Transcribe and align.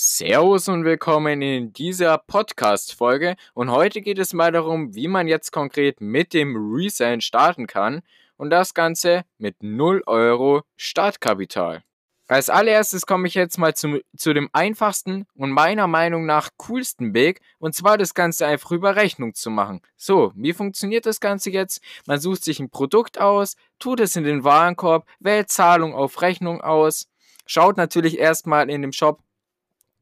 Servus 0.00 0.68
und 0.68 0.84
willkommen 0.84 1.42
in 1.42 1.72
dieser 1.72 2.18
Podcast-Folge. 2.18 3.34
Und 3.52 3.72
heute 3.72 4.00
geht 4.00 4.20
es 4.20 4.32
mal 4.32 4.52
darum, 4.52 4.94
wie 4.94 5.08
man 5.08 5.26
jetzt 5.26 5.50
konkret 5.50 6.00
mit 6.00 6.34
dem 6.34 6.54
Resellen 6.56 7.20
starten 7.20 7.66
kann. 7.66 8.02
Und 8.36 8.50
das 8.50 8.74
Ganze 8.74 9.24
mit 9.38 9.60
0 9.60 10.04
Euro 10.06 10.62
Startkapital. 10.76 11.82
Als 12.28 12.48
allererstes 12.48 13.06
komme 13.06 13.26
ich 13.26 13.34
jetzt 13.34 13.58
mal 13.58 13.74
zu, 13.74 14.00
zu 14.16 14.32
dem 14.32 14.48
einfachsten 14.52 15.26
und 15.34 15.50
meiner 15.50 15.88
Meinung 15.88 16.26
nach 16.26 16.50
coolsten 16.58 17.12
Weg, 17.12 17.40
und 17.58 17.74
zwar 17.74 17.98
das 17.98 18.14
Ganze 18.14 18.46
einfach 18.46 18.70
über 18.70 18.94
Rechnung 18.94 19.34
zu 19.34 19.50
machen. 19.50 19.80
So, 19.96 20.30
wie 20.36 20.52
funktioniert 20.52 21.06
das 21.06 21.18
Ganze 21.18 21.50
jetzt? 21.50 21.82
Man 22.06 22.20
sucht 22.20 22.44
sich 22.44 22.60
ein 22.60 22.70
Produkt 22.70 23.20
aus, 23.20 23.56
tut 23.80 23.98
es 23.98 24.14
in 24.14 24.22
den 24.22 24.44
Warenkorb, 24.44 25.08
wählt 25.18 25.50
Zahlung 25.50 25.92
auf 25.92 26.22
Rechnung 26.22 26.60
aus, 26.60 27.08
schaut 27.46 27.76
natürlich 27.76 28.20
erstmal 28.20 28.70
in 28.70 28.82
dem 28.82 28.92
Shop, 28.92 29.24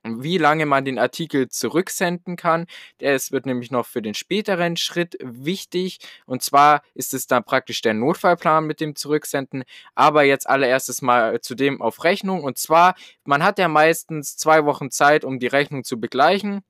wie 0.07 0.39
lange 0.39 0.67
man 0.67 0.85
den 0.85 0.99
Artikel 0.99 1.49
zurücksenden 1.49 2.37
kann. 2.37 2.67
Es 2.99 3.33
wird 3.33 3.47
nämlich 3.47 3.71
noch 3.71 3.87
für 3.87 4.03
den 4.03 4.15
späteren 4.15 4.77
Schritt 4.77 5.17
wichtig. 5.23 5.99
Und 6.27 6.43
zwar 6.43 6.83
ist 6.95 7.15
es 7.15 7.27
dann 7.27 7.45
praktisch 7.45 7.83
der 7.83 7.95
Notfallplan 7.95 8.67
mit 8.67 8.81
dem 8.81 8.97
Zurücksenden. 8.97 9.65
Aber 9.95 10.23
jetzt 10.25 10.49
allererstes 10.49 11.03
mal 11.03 11.41
zudem 11.41 11.83
auf 11.83 12.05
Rechnung. 12.05 12.45
Und 12.45 12.59
zwar, 12.59 12.95
man 13.25 13.43
hat 13.43 13.59
ja 13.59 13.69
meistens 13.69 14.37
zwei 14.37 14.65
Wochen 14.65 14.91
Zeit, 14.91 15.25
um 15.25 15.39
die 15.39 15.47
Rechnung 15.47 15.85
zu 15.85 16.01
begleichen. 16.01 16.63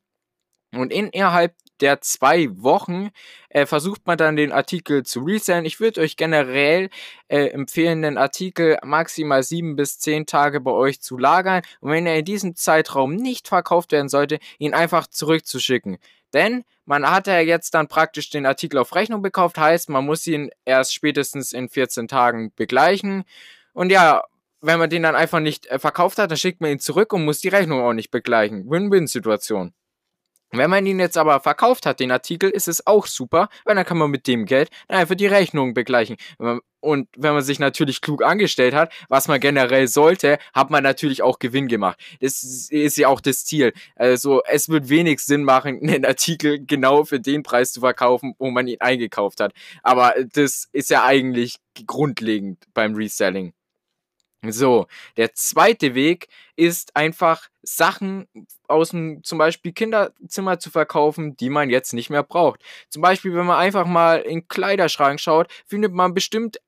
Und 0.73 0.93
innerhalb 0.93 1.55
der 1.81 2.01
zwei 2.01 2.49
Wochen 2.63 3.11
äh, 3.49 3.67
versucht 3.67 4.07
man 4.07 4.19
dann 4.19 4.37
den 4.37 4.53
Artikel 4.53 5.05
zu 5.05 5.21
resellen. 5.21 5.65
Ich 5.65 5.81
würde 5.81 6.01
euch 6.01 6.17
generell 6.17 6.91
äh, 7.29 7.47
empfehlen, 7.49 8.03
den 8.03 8.19
Artikel 8.19 8.79
maximal 8.85 9.43
sieben 9.43 9.77
bis 9.77 9.99
zehn 9.99 10.27
Tage 10.27 10.61
bei 10.61 10.71
euch 10.71 11.01
zu 11.01 11.19
lagern. 11.19 11.63
Und 11.81 11.91
wenn 11.91 12.07
er 12.07 12.19
in 12.19 12.25
diesem 12.25 12.55
Zeitraum 12.55 13.15
nicht 13.17 13.49
verkauft 13.49 13.93
werden 13.93 14.09
sollte, 14.09 14.39
ihn 14.59 14.75
einfach 14.75 15.07
zurückzuschicken. 15.07 15.99
Denn 16.33 16.65
man 16.85 17.09
hat 17.11 17.27
ja 17.27 17.41
jetzt 17.41 17.75
dann 17.75 17.89
praktisch 17.89 18.31
den 18.31 18.47
Artikel 18.47 18.79
auf 18.79 18.95
Rechnung 18.95 19.23
gekauft, 19.23 19.59
heißt, 19.59 19.89
man 19.89 20.05
muss 20.05 20.27
ihn 20.27 20.51
erst 20.65 20.95
spätestens 20.95 21.53
in 21.53 21.69
14 21.69 22.09
Tagen 22.09 22.53
begleichen. 22.55 23.25
Und 23.73 23.91
ja, 23.91 24.23
wenn 24.61 24.79
man 24.79 24.91
den 24.91 25.03
dann 25.03 25.15
einfach 25.15 25.41
nicht 25.41 25.67
äh, 25.67 25.79
verkauft 25.79 26.19
hat, 26.19 26.31
dann 26.31 26.39
schickt 26.39 26.61
man 26.61 26.71
ihn 26.71 26.79
zurück 26.79 27.13
und 27.13 27.25
muss 27.25 27.41
die 27.41 27.49
Rechnung 27.49 27.81
auch 27.83 27.93
nicht 27.93 28.11
begleichen. 28.11 28.69
Win-Win-Situation. 28.69 29.73
Wenn 30.53 30.71
man 30.71 30.87
ihn 30.87 31.01
jetzt 31.01 31.19
aber 31.19 31.41
verkauft 31.41 31.87
hat, 31.87 32.01
den 32.01 32.13
Artikel, 32.13 32.51
ist 32.51 32.69
es 32.69 32.87
auch 32.87 33.07
super, 33.07 33.49
weil 33.65 33.75
dann 33.75 33.85
kann 33.85 33.99
man 33.99 34.11
mit 34.11 34.27
dem 34.27 34.47
Geld 34.47 34.71
einfach 34.89 35.15
die 35.15 35.27
Rechnung 35.27 35.75
begleichen. 35.75 36.17
Und 36.81 37.09
wenn 37.17 37.35
man 37.35 37.43
sich 37.43 37.59
natürlich 37.59 38.01
klug 38.01 38.23
angestellt 38.23 38.73
hat, 38.73 38.93
was 39.09 39.27
man 39.27 39.41
generell 39.41 39.89
sollte, 39.89 40.39
hat 40.55 40.71
man 40.71 40.85
natürlich 40.85 41.21
auch 41.21 41.41
Gewinn 41.41 41.67
gemacht. 41.67 41.99
Das 42.21 42.69
ist 42.71 42.97
ja 42.97 43.09
auch 43.09 43.21
das 43.21 43.45
Ziel. 43.45 43.73
Also 43.97 44.41
es 44.49 44.69
wird 44.69 44.89
wenig 44.89 45.19
Sinn 45.19 45.43
machen, 45.43 45.81
einen 45.83 46.05
Artikel 46.05 46.65
genau 46.65 47.05
für 47.05 47.19
den 47.19 47.43
Preis 47.43 47.73
zu 47.73 47.81
verkaufen, 47.81 48.35
wo 48.39 48.51
man 48.51 48.69
ihn 48.69 48.81
eingekauft 48.81 49.41
hat. 49.41 49.53
Aber 49.83 50.15
das 50.33 50.69
ist 50.73 50.91
ja 50.91 51.05
eigentlich 51.05 51.57
grundlegend 51.87 52.65
beim 52.73 52.95
Reselling. 52.95 53.53
So, 54.53 54.87
der 55.17 55.35
zweite 55.35 55.95
Weg 55.95 56.29
ist 56.57 56.97
einfach 56.97 57.49
Sachen 57.63 58.29
aus 58.69 58.91
dem 58.91 59.23
zum 59.23 59.39
Beispiel 59.39 59.73
Kinderzimmer 59.73 60.59
zu 60.59 60.71
verkaufen, 60.71 61.37
die 61.37 61.51
man 61.51 61.71
jetzt 61.71 61.93
nicht 61.93 62.11
mehr 62.11 62.23
braucht. 62.23 62.63
Zum 62.89 63.03
Beispiel, 63.03 63.35
wenn 63.35 63.47
man 63.47 63.59
einfach 63.59 63.87
mal 63.87 64.21
in 64.21 64.41
den 64.41 64.49
Kleiderschrank 64.49 65.21
schaut, 65.21 65.49
findet 65.67 65.93
man 65.93 66.15
bestimmt 66.15 66.59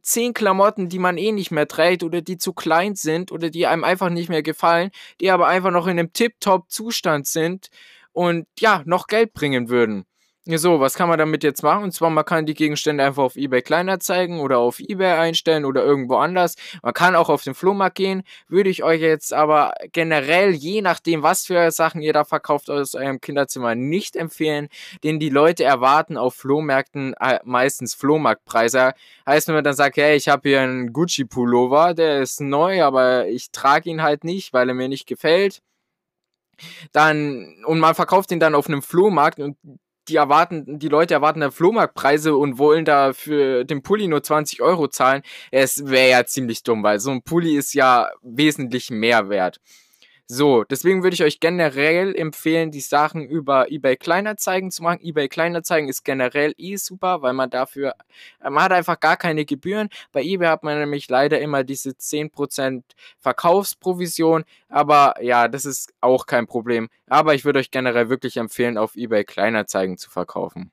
zehn 0.00 0.32
Klamotten, 0.32 0.88
die 0.88 0.98
man 0.98 1.18
eh 1.18 1.32
nicht 1.32 1.50
mehr 1.50 1.68
trägt 1.68 2.02
oder 2.02 2.22
die 2.22 2.38
zu 2.38 2.52
klein 2.52 2.94
sind 2.94 3.30
oder 3.32 3.50
die 3.50 3.66
einem 3.66 3.84
einfach 3.84 4.08
nicht 4.10 4.28
mehr 4.28 4.42
gefallen, 4.42 4.90
die 5.20 5.30
aber 5.30 5.48
einfach 5.48 5.70
noch 5.70 5.86
in 5.86 5.98
einem 5.98 6.12
Tip-Top-Zustand 6.12 7.26
sind 7.26 7.68
und 8.12 8.46
ja, 8.58 8.82
noch 8.86 9.06
Geld 9.06 9.32
bringen 9.34 9.68
würden. 9.68 10.06
So, 10.44 10.80
was 10.80 10.94
kann 10.94 11.08
man 11.08 11.20
damit 11.20 11.44
jetzt 11.44 11.62
machen? 11.62 11.84
Und 11.84 11.92
zwar, 11.92 12.10
man 12.10 12.24
kann 12.24 12.46
die 12.46 12.54
Gegenstände 12.54 13.04
einfach 13.04 13.22
auf 13.22 13.36
eBay 13.36 13.62
kleiner 13.62 14.00
zeigen 14.00 14.40
oder 14.40 14.58
auf 14.58 14.80
eBay 14.80 15.12
einstellen 15.12 15.64
oder 15.64 15.84
irgendwo 15.84 16.16
anders. 16.16 16.56
Man 16.82 16.92
kann 16.94 17.14
auch 17.14 17.28
auf 17.28 17.44
den 17.44 17.54
Flohmarkt 17.54 17.94
gehen. 17.94 18.24
Würde 18.48 18.68
ich 18.68 18.82
euch 18.82 19.00
jetzt 19.00 19.32
aber 19.32 19.72
generell, 19.92 20.50
je 20.50 20.82
nachdem, 20.82 21.22
was 21.22 21.46
für 21.46 21.70
Sachen 21.70 22.02
ihr 22.02 22.12
da 22.12 22.24
verkauft 22.24 22.70
aus 22.70 22.96
eurem 22.96 23.20
Kinderzimmer, 23.20 23.76
nicht 23.76 24.16
empfehlen, 24.16 24.68
denn 25.04 25.20
die 25.20 25.28
Leute 25.28 25.62
erwarten 25.62 26.16
auf 26.16 26.34
Flohmärkten 26.34 27.14
äh, 27.20 27.38
meistens 27.44 27.94
Flohmarktpreise. 27.94 28.94
Heißt, 29.24 29.46
wenn 29.46 29.54
man 29.54 29.64
dann 29.64 29.74
sagt, 29.74 29.96
hey, 29.96 30.16
ich 30.16 30.28
habe 30.28 30.48
hier 30.48 30.62
einen 30.62 30.92
Gucci-Pullover, 30.92 31.94
der 31.94 32.20
ist 32.20 32.40
neu, 32.40 32.82
aber 32.82 33.28
ich 33.28 33.52
trage 33.52 33.90
ihn 33.90 34.02
halt 34.02 34.24
nicht, 34.24 34.52
weil 34.52 34.68
er 34.68 34.74
mir 34.74 34.88
nicht 34.88 35.06
gefällt 35.06 35.62
dann 36.92 37.56
und 37.66 37.80
man 37.80 37.94
verkauft 37.94 38.30
ihn 38.30 38.40
dann 38.40 38.54
auf 38.54 38.68
einem 38.68 38.82
Flohmarkt 38.82 39.40
und 39.40 39.56
die 40.08 40.16
erwarten, 40.16 40.78
die 40.78 40.88
Leute 40.88 41.14
erwarten 41.14 41.40
da 41.40 41.50
Flohmarktpreise 41.50 42.36
und 42.36 42.58
wollen 42.58 42.84
da 42.84 43.12
für 43.12 43.64
den 43.64 43.82
Pulli 43.82 44.08
nur 44.08 44.22
20 44.22 44.62
Euro 44.62 44.88
zahlen. 44.88 45.22
Es 45.50 45.86
wäre 45.86 46.10
ja 46.10 46.26
ziemlich 46.26 46.62
dumm, 46.62 46.82
weil 46.82 47.00
so 47.00 47.10
ein 47.10 47.22
Pulli 47.22 47.56
ist 47.56 47.74
ja 47.74 48.10
wesentlich 48.22 48.90
mehr 48.90 49.28
wert. 49.28 49.60
So, 50.28 50.64
deswegen 50.64 51.02
würde 51.02 51.14
ich 51.14 51.22
euch 51.22 51.40
generell 51.40 52.14
empfehlen, 52.14 52.70
die 52.70 52.80
Sachen 52.80 53.26
über 53.26 53.70
eBay 53.70 53.96
Kleinanzeigen 53.96 54.70
zu 54.70 54.82
machen. 54.82 55.00
eBay 55.02 55.28
Kleinanzeigen 55.28 55.88
ist 55.90 56.04
generell 56.04 56.54
eh 56.56 56.76
super, 56.76 57.20
weil 57.22 57.34
man 57.34 57.50
dafür, 57.50 57.94
man 58.40 58.62
hat 58.62 58.72
einfach 58.72 58.98
gar 58.98 59.16
keine 59.16 59.44
Gebühren. 59.44 59.88
Bei 60.10 60.22
eBay 60.22 60.48
hat 60.48 60.62
man 60.62 60.78
nämlich 60.78 61.08
leider 61.10 61.40
immer 61.40 61.64
diese 61.64 61.90
10% 61.90 62.82
Verkaufsprovision, 63.18 64.44
aber 64.68 65.22
ja, 65.22 65.48
das 65.48 65.66
ist 65.66 65.92
auch 66.00 66.24
kein 66.26 66.46
Problem. 66.46 66.88
Aber 67.08 67.34
ich 67.34 67.44
würde 67.44 67.58
euch 67.58 67.70
generell 67.70 68.08
wirklich 68.08 68.36
empfehlen, 68.38 68.78
auf 68.78 68.96
eBay 68.96 69.24
Kleinanzeigen 69.24 69.98
zu 69.98 70.08
verkaufen. 70.08 70.72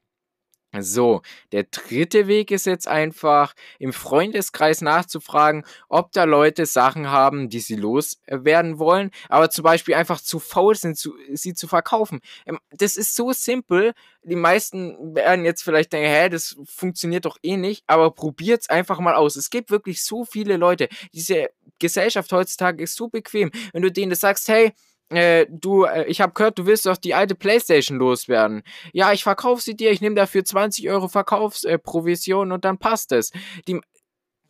So, 0.78 1.24
der 1.52 1.64
dritte 1.64 2.28
Weg 2.28 2.52
ist 2.52 2.68
jetzt 2.68 2.88
einfach, 2.88 3.56
im 3.80 3.92
Freundeskreis 3.92 4.82
nachzufragen, 4.82 5.66
ob 5.88 6.12
da 6.12 6.26
Leute 6.26 6.68
Sachen 6.68 7.10
haben, 7.10 7.50
die 7.50 7.60
sie 7.60 7.76
loswerden 7.76 8.78
wollen, 8.78 9.10
aber 9.30 9.50
zum 9.50 9.64
Beispiel 9.64 9.96
einfach 9.96 10.22
zu 10.22 10.38
faul 10.38 10.76
sind, 10.76 10.96
zu, 10.96 11.16
sie 11.34 11.56
zu 11.56 11.68
verkaufen. 11.68 12.20
Ähm, 12.46 12.60
das 12.70 12.98
ist 12.98 13.16
so 13.16 13.32
simpel. 13.32 13.94
Die 14.22 14.36
meisten 14.36 15.16
werden 15.16 15.44
jetzt 15.44 15.64
vielleicht 15.64 15.92
denken, 15.92 16.10
hä, 16.10 16.30
das 16.30 16.56
funktioniert 16.66 17.26
doch 17.26 17.38
eh 17.42 17.58
nicht, 17.58 17.84
aber 17.88 18.12
probiert's 18.12 18.70
einfach 18.70 19.00
mal 19.00 19.16
aus. 19.16 19.38
Es 19.38 19.50
gibt 19.50 19.72
wirklich 19.72 20.04
so 20.04 20.24
viele 20.24 20.58
Leute. 20.58 20.88
Diese 21.14 21.50
Gesellschaft 21.80 22.32
heutzutage 22.32 22.84
ist 22.84 22.96
so 22.96 23.08
bequem. 23.08 23.50
Wenn 23.74 23.82
du 23.82 23.92
denen 23.92 24.12
das 24.12 24.20
sagst, 24.20 24.48
hey, 24.50 24.74
äh, 25.10 25.48
du, 25.50 25.84
äh, 25.84 26.06
ich 26.06 26.22
habe 26.22 26.34
gehört, 26.34 26.60
du 26.60 26.66
willst 26.66 26.86
doch 26.86 26.98
die 26.98 27.14
alte 27.14 27.36
Playstation 27.36 27.98
loswerden. 27.98 28.64
Ja, 28.94 29.12
ich 29.12 29.24
verkaufe 29.24 29.62
sie 29.62 29.76
dir, 29.76 29.92
ich 29.92 30.02
nehme 30.02 30.16
dafür 30.16 30.46
20 30.46 30.90
Euro 30.90 31.08
Verkaufsprovision 31.08 32.52
äh, 32.52 32.54
und 32.54 32.66
dann 32.66 32.78
passt 32.78 33.12
es. 33.12 33.32
Die, 33.68 33.80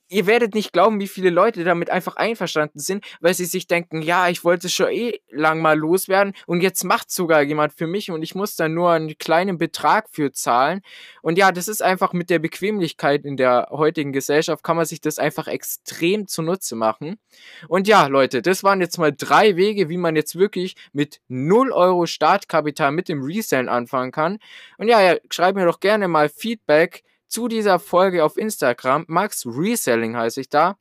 ihr 0.10 0.28
werdet 0.28 0.56
nicht 0.56 0.74
glauben, 0.74 1.00
wie 1.00 1.08
viele 1.08 1.30
Leute 1.30 1.64
damit 1.64 1.90
einfach 1.90 2.16
einverstanden 2.16 2.80
sind, 2.80 3.06
weil 3.22 3.34
sie 3.34 3.46
sich 3.46 3.68
denken, 3.68 4.02
ja, 4.02 4.28
ich 4.28 4.44
wollte 4.44 4.68
schon 4.70 4.90
eh 4.90 5.20
lang 5.30 5.62
mal 5.62 5.78
loswerden 5.78 6.34
und 6.48 6.62
jetzt 6.62 6.84
macht 6.84 7.12
sogar 7.12 7.42
jemand 7.44 7.74
für 7.74 7.88
mich 7.88 8.12
und 8.12 8.24
ich 8.24 8.36
muss 8.36 8.56
dann 8.56 8.74
nur 8.74 8.92
einen 8.92 9.18
kleinen 9.18 9.58
Betrag 9.58 10.10
für 10.12 10.32
zahlen. 10.32 10.82
Und 11.22 11.38
ja, 11.38 11.52
das 11.52 11.68
ist 11.68 11.82
einfach 11.82 12.14
mit 12.14 12.30
der 12.30 12.40
Bequemlichkeit 12.40 13.24
in 13.24 13.38
der 13.38 13.68
heutigen 13.72 14.12
Gesellschaft, 14.12 14.64
kann 14.64 14.78
man 14.78 14.86
sich 14.86 15.02
das 15.02 15.20
einfach 15.20 15.48
extrem 15.48 16.28
zunutze 16.28 16.76
machen. 16.76 17.20
Und 17.68 17.88
ja, 17.88 18.08
Leute, 18.08 18.42
das 18.42 18.64
waren 18.64 18.82
jetzt 18.82 18.98
mal 18.98 19.14
drei 19.16 19.56
Wege, 19.56 19.90
wie 19.90 19.98
man 19.98 20.16
jetzt 20.16 20.38
wirklich 20.38 20.76
mit 20.92 21.22
0 21.28 21.72
Euro 21.72 22.06
Startkapital 22.06 22.92
mit 22.92 23.10
dem 23.10 23.22
Resellen 23.24 23.70
anfangen 23.70 24.12
kann. 24.12 24.40
Und 24.78 24.88
ja, 24.88 25.02
ja 25.02 25.18
schreibt 25.30 25.58
mir 25.58 25.66
doch 25.66 25.80
gerne 25.80 26.08
mal 26.08 26.30
Feedback 26.30 27.04
zu 27.30 27.48
dieser 27.48 27.80
Folge 27.80 28.24
auf 28.24 28.38
Instagram. 28.38 29.06
Max 29.08 29.46
Reselling 29.46 30.18
heiße 30.18 30.42
ich 30.42 30.50
da. 30.50 30.78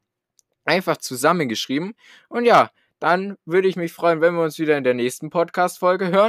Einfach 0.64 0.96
zusammengeschrieben. 0.96 1.94
Und 2.28 2.44
ja, 2.44 2.70
dann 2.98 3.36
würde 3.44 3.68
ich 3.68 3.76
mich 3.76 3.92
freuen, 3.92 4.20
wenn 4.20 4.34
wir 4.34 4.42
uns 4.42 4.58
wieder 4.58 4.76
in 4.76 4.84
der 4.84 4.94
nächsten 4.94 5.30
Podcast-Folge 5.30 6.08
hören. 6.08 6.26